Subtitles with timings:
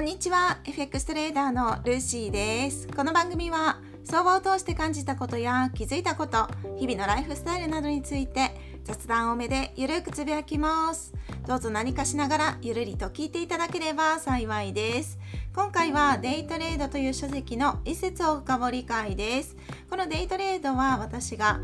[0.00, 0.60] こんにちは。
[0.64, 2.88] FX トレーダーのルーシーです。
[2.88, 6.48] この番組は相場を通して感じたことや気づいたこと
[6.78, 11.12] 日々のライフスタイルなどについて雑談多めでゆるくつぶやきます。
[11.46, 15.18] どうぞ何かしながらゆるりと聞いていただければ幸いです。
[15.54, 19.54] 今回はデイトレードという書籍の一節を深掘り会です。
[19.90, 21.60] このデイトレードは私が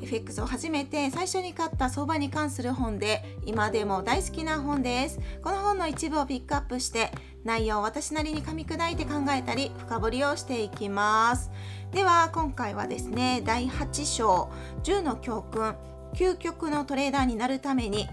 [0.00, 5.20] FX を初めて最初に買った相場に関する本で今でも大好きな本です。
[5.42, 7.10] この本の一部をピックアップして
[7.44, 11.50] 内容を私なりに噛み砕いて考えたり深掘りをしていきます。
[11.92, 14.50] では今回はですね第8章
[14.82, 15.76] 10の教訓
[16.14, 18.08] 究極のトレーダーになるために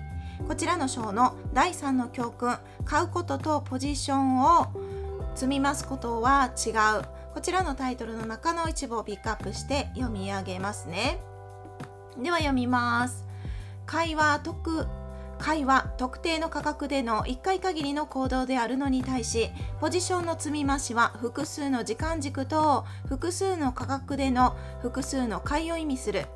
[0.47, 4.67] こちらの章の第3の教訓買うこととポジションを
[5.35, 11.19] 積みますことは違うこちらのタイトルの中の一部をピックアップして読み上げますね。
[12.21, 13.25] では読みます。
[13.85, 14.85] 会話特
[15.41, 26.27] 会話特定の価格での1回限りの行動であるのに対しポジションの積み増しは複数の時間軸と複数の価格での複数の買いを意味する。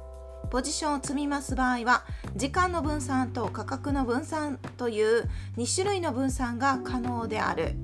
[0.50, 2.04] ポジションを積み増す場合は
[2.36, 7.76] 時間の分散と価格の分散という2種類の分散が可能である。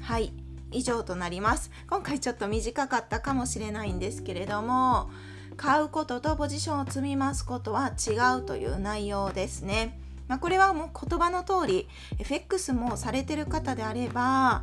[0.00, 0.32] はい。
[0.70, 1.70] 以上となります。
[1.90, 5.10] 今回ちょっと短かったかもしれないんですけれども
[5.56, 9.98] 買うこととポジションを積み増すことは違うという内容ですね。
[10.28, 14.62] まあ、これはもう言葉の通り FX もされてる方であれば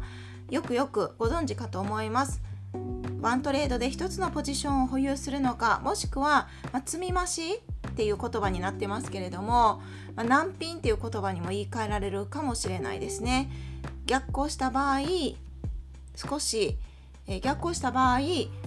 [0.50, 2.42] よくよくご存知かと思います。
[3.22, 9.82] ワントレードで1つのポジションを保有するのかもしくは、まあ、積み増しっていう言葉になってますけれども、
[10.16, 13.50] まあ、難品っていう言葉にも言い換えられるかもしれないですね。
[14.06, 15.00] 逆行した場合
[16.16, 16.78] 少し、
[17.28, 18.20] え逆行した場合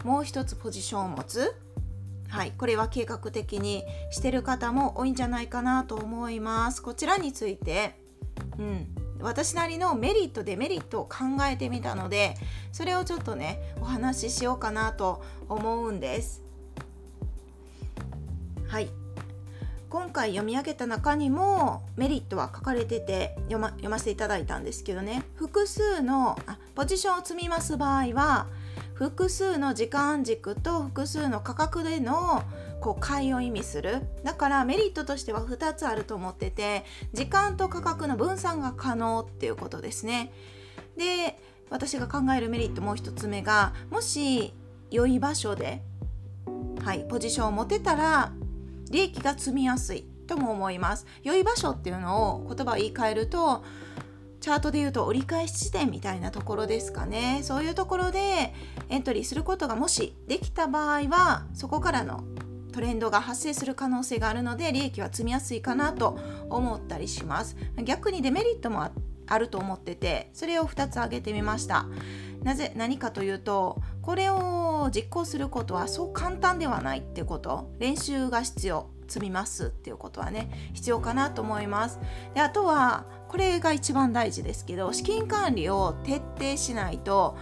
[0.04, 1.54] もう一つポジションを持つ
[2.28, 6.82] はい、これは計画的にしてる方も多いんじゃないかなと思います。
[6.82, 7.98] こちらについて、
[8.58, 8.86] うん、
[9.20, 12.34] 私なりのメリットデメリットを考えてみたので
[12.72, 16.42] それをちょっとねお話ししようかなと思うんです。
[18.68, 18.90] はい
[19.88, 28.48] 今回読み上げた中にもメリットは書かれてて読ま読ませていただいたんですけどね複数のあポジションを積みます場合は
[28.98, 32.42] 複数の時間軸と複数の価格での
[32.80, 34.02] こう買いを意味する。
[34.24, 40.32] だからメリットとしては2つあると思ってて時間と価格の分散が可能っていうことですね。
[40.96, 41.38] で
[41.70, 44.52] 私が考えるメリットもう1つ目がもし
[44.90, 45.80] 良い場所で
[46.82, 48.32] はいポジションを持てたら
[48.90, 51.06] 利益が積みやすいとも思います。
[51.22, 53.62] 良い場所っていうのを言葉を言い換えると
[54.40, 57.40] チャートで言うと折り返し地点みたいなところですかね。
[57.42, 58.54] そういうところで
[58.88, 62.24] エントリーすることがもしできた場合はそこからの
[62.72, 66.18] トレンドが発生する可能性があるので利益は積みやすいかなと
[66.48, 67.56] 思ったりします。
[67.84, 68.88] 逆にデメリットも
[69.26, 71.86] あると思っててそれを2つ挙げてみました。
[72.42, 77.74] なぜ何かというとこれを実行することはそう簡単ではないってこと。
[77.78, 78.88] 練習が必要。
[79.08, 81.98] 積みますっていうことはね必要かなと思います。
[82.34, 87.36] であとはこれが一番大事ですけど資金管理を徹底しないと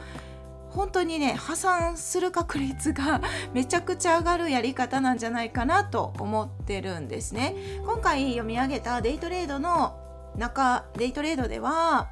[0.71, 3.23] 本当にね破産する確率が
[3.55, 7.55] めちゃくちゃ上がるやり方なんじゃないかなと思ってるんですね。
[7.87, 9.97] 今回読み上げたデイトレードの
[10.37, 12.09] 中デイトレードでは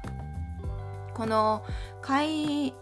[1.13, 1.63] この
[2.01, 2.73] 買い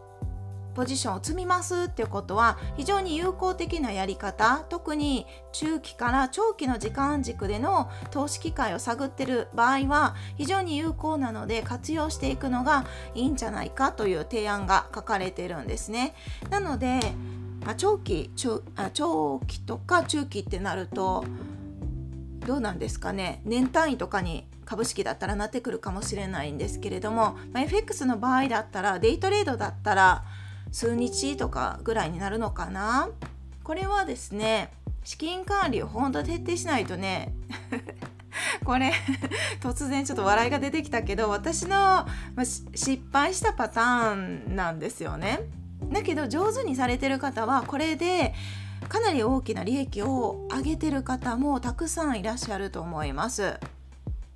[0.73, 12.85] ポジションを積みますっていうことは非常に有効的なやり方特に中期から長期の時間軸での投資機会を探ってる場合は非常に有効なので活用していくのが
[13.16, 16.16] いいんじゃないかという提案が書かれてるんですね。
[16.50, 17.00] なので、
[17.66, 18.62] ま、長期長
[18.94, 21.25] 長期とか中期ってなると
[22.45, 30.23] どうなんですかね年単位とかに株式だったらなってくるかもしれないんですけれども、まあ、FX の場合だったらデイトレードだったら
[30.73, 33.07] 数日とかぐらいになるのかな？
[33.63, 34.73] これはですね
[35.06, 37.34] 資金管理を本当徹底しないとね
[38.65, 38.92] これ
[39.62, 42.07] 突然ちょっと笑いが出てきたけど私の、ま
[42.38, 45.42] あ、失敗したパターンなんですよね。
[45.92, 48.33] だけど上手にされてる方はこれで
[48.89, 53.59] かなり大きな利益を上げてる方もたくさんいらっしゃると思います。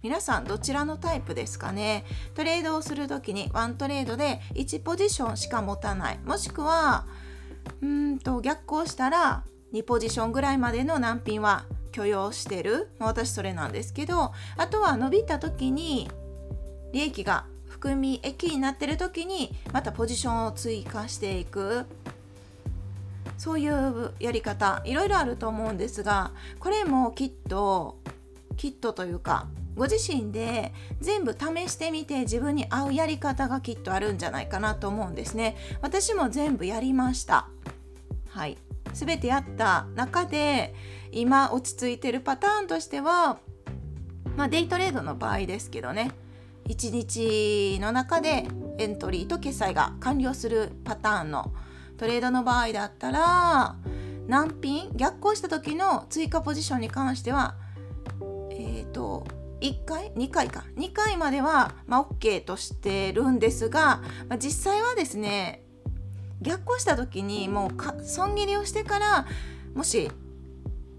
[0.04, 2.06] 皆さんどちらのタイプですかね？
[2.36, 6.20] トレードをする時にワントレードで1ポジションしか持たない。
[6.24, 7.08] もしくは
[7.82, 12.90] うんと逆行したら2ポジションぐらいまでの難品は許容してる。
[13.00, 16.10] 私それなんですけどあとは伸びた時に
[16.94, 21.86] 利益が含み益になってる時にまたポジションを追加していく。
[23.38, 24.82] そういうやり方。
[24.86, 27.98] いろいろあると思うんですがこれもきっと
[28.58, 35.56] きっとというかご自身で全部試してみて自分に合うやり方がきっとあるんじゃないかなと思うんですね。
[35.82, 37.48] 私も全部やりました。
[38.30, 38.58] はい。
[38.94, 40.74] 全てやった中で
[41.12, 43.38] 今落ち着いてるパターンとしては
[44.36, 46.12] まあデイトレードの場合ですけどね。
[46.68, 48.46] 1日の中で
[48.78, 51.54] エントリーと決済が完了するパターンの
[51.98, 53.76] トレードの場合だったら
[54.28, 57.56] 難品逆行した時の追加ポジションに関しては
[58.60, 59.26] えっ、ー、と
[59.62, 60.66] 1回？2回か。
[60.76, 65.64] 2回までは、まあ、OK としてるんですが、まあ、実際はですね
[66.42, 69.26] 逆行した時にもう損切りをしてから
[69.74, 70.12] もし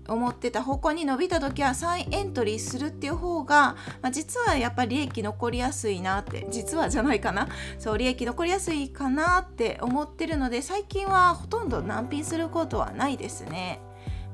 [0.08, 7.48] 思ってた方向に伸びた時は再エントリーするっていう方が、まあ、実はやっぱり利益残りやすいなって実はじゃないかな。
[7.78, 13.80] そう利益残りやすいかなって思ってるので最近はほとんど難品することはないですね。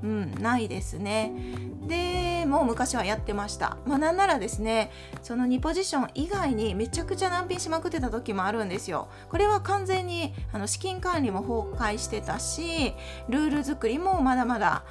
[0.04, 1.32] うん、ないですね。
[1.88, 3.78] でもう昔はやってました。
[3.86, 4.90] まあなんならですね
[5.22, 9.08] その2ポジション以外にめちゃくちゃ難品しまくってた時もあるんですよ。
[9.30, 12.92] これは完全にあの資金管理も崩壊してたし
[13.30, 14.84] ルール作りもまだまだ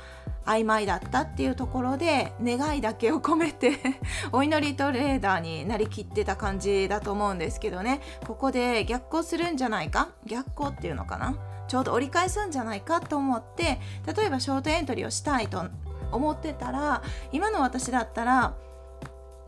[0.46, 3.78] 曖昧だったっていうところで願いだけを込めて
[4.34, 10.10] お祈りトレーダーになりきってた感じだと思うんですけどねここで逆行するんじゃないか？
[10.26, 11.36] 逆行っていうのかな？
[11.68, 13.80] ちょうど折り返すんじゃないかと思って
[14.16, 15.64] 例えばショートエントリーをしたいと
[16.12, 18.56] 思ってたら今の私だったら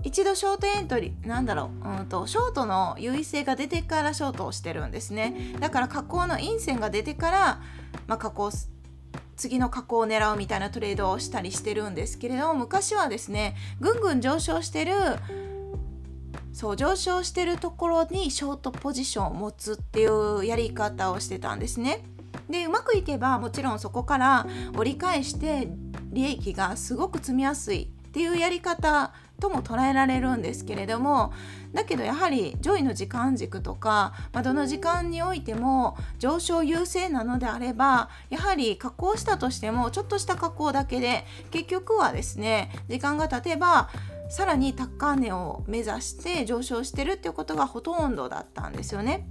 [0.04, 5.56] 一度ショートエントリーなんだろう、うんと、ショートの優位性が出てからショートをしてるんですね。
[5.60, 7.62] だから加工の陰線が出てから、
[8.06, 8.52] まあ、加工
[9.36, 14.94] 次の加工を狙うみたいなトレードをしたりしてるんですけれど昔はですねぐんぐん上昇してる
[16.56, 22.06] そう上昇してるところにショートポジションを持つっていうやり方をしてたんですね。
[22.50, 24.48] でうまくいけばもちろんそこから
[24.78, 25.68] 折り返して
[26.14, 31.34] 利益がすごく積みやすいっていうやり方とも捉えられるんですけれども
[31.74, 43.90] だけどやはり上位の時間軸とか、まあ、どの時間においても上昇優勢なのであればやはり加工したとしてもちょっとした加工だけで結局はですね時間が経てば
[44.30, 49.28] さらに高値を目指して上昇してるっていうことがほとんどだったんですよね。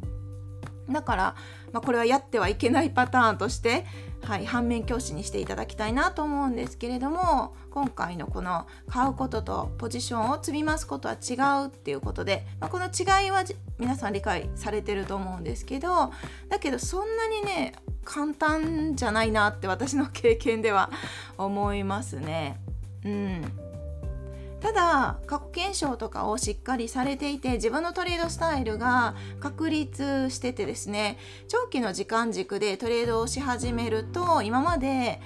[0.89, 1.35] だから、
[1.73, 3.87] まあ、これはやってはいけないパターンとして、
[4.23, 13.45] はい、反面教師にしていただきたいなと思うんですけれども今回のこの買うこととポジションを積み増すことは違うっていうことで、まあ、この違いは
[13.79, 16.13] 皆さん理解されてると思うんですけど
[16.49, 17.75] だけどそんなにね
[18.05, 20.91] 簡単じゃないなって私の経験では
[21.39, 22.61] 思いますね。
[23.05, 23.64] うん
[24.65, 31.19] ただ過去検証とかをしっかりされていて自分のトレードスタイルが確立しててですね
[31.49, 35.21] 長期の時間軸でトレードをし始めると今まで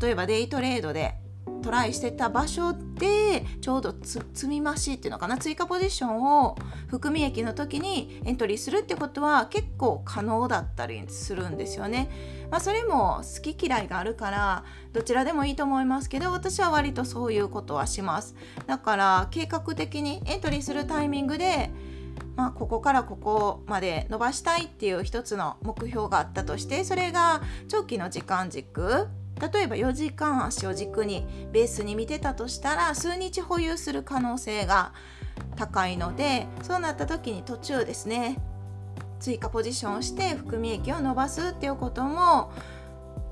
[0.00, 1.14] 例えばデイトレードで
[1.62, 6.56] トライしてた場所でちょうど積み増しっていうのかな追加ポジションを
[6.88, 12.10] 含み益の時にエントリーするってことは結構可能だったりするんですよね。
[12.50, 18.34] まあ、それも好き嫌いがあるからどちらでもいいと思いますけど私は割とそういうことはします。
[18.66, 21.70] だから計画的にエントリーするタイミングで
[22.38, 29.08] まあ、ここからここまで伸ばしたいっていう一つの目標があったとしてそれが長期の時間軸
[29.40, 34.92] 例えば4時間足を軸にベースに見てたとしたら数日保有する可能性が
[35.56, 38.38] 高いのでそうなった時に途中ですね
[39.20, 42.52] 追加ポジションをして含み益を伸ばすっていうことも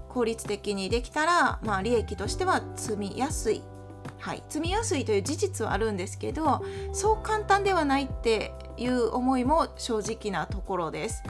[0.08, 3.62] 効率的にできたら、まあ、利益としては積みやすい、
[4.18, 11.22] はい、積みやすいという事実はあるんですけどそう簡単ではないっていう思いも正直なところです。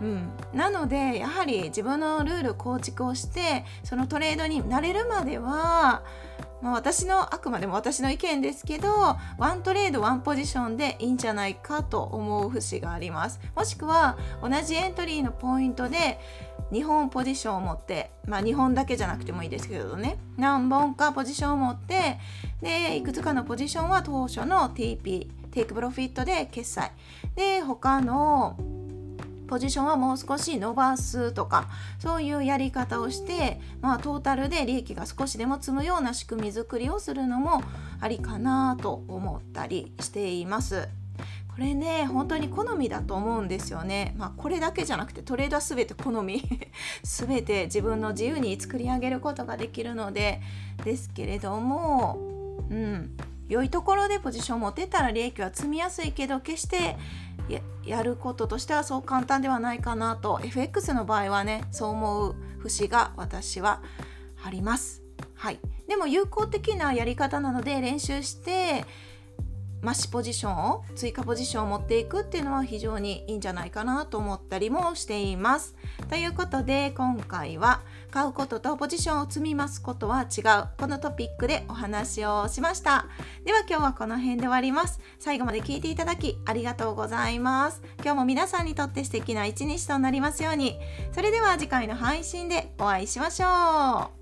[0.00, 6.02] うん、なのでやはり自分のルール構築をしてそのトレードになれるまでは、
[6.62, 8.88] まあ、私のあくまでも私の意見ですけど
[9.38, 13.40] ワントレードワンポジションでいいんじゃないかと思う節があります。
[13.54, 16.18] もしくは同じエントリーのポイントで
[16.72, 20.18] 2本ポジションを持ってまあ2本だけじゃなくてもいいですけどね。
[20.38, 22.18] 何本かポジションを持って
[22.62, 26.92] でいくつかのポジションは当初の TP テイクプロフィットで決済。
[27.34, 28.56] で他の
[29.50, 37.60] ポジションはもう少し伸ばすとかそういうやり方をして、まあ、トータルで利益が少しでも積むような仕組み作りをするのも
[38.00, 40.88] ありかなと思ったりしています。
[41.48, 44.14] これね本当に好みだと思うんですよね。
[44.16, 46.44] まあ、これだけじゃなくてトレードは全て好み
[47.02, 50.40] 全て自分の自由に作り上げることができるので
[50.84, 52.18] ですけれども
[52.70, 53.16] うん
[53.50, 56.96] 良いところでポジションを持てたら利益は積みやすいけど決して
[57.84, 63.82] やることとしてはそう簡単ではないかなと FX の場合はねそう思う節が私は
[64.44, 65.02] あります。
[65.34, 68.84] はい、でも有効的なやり方なので練習して
[69.82, 75.74] 増しポジションを追加ポジションを持っていくっていうのは非常にいいんじゃないかなと思ったりもしています。
[76.08, 83.06] ということで今回は買うこととポジションを積みますことは違うこのトピックでお話をしました。
[83.44, 85.00] では今日はこの辺で終わります。
[85.18, 87.82] 最後まで聞いていただきありがとうございます。
[88.02, 90.78] 今日も皆さんにとって素敵な一日となりますように。
[91.12, 94.19] それでは次回の配信でお会いしましょう。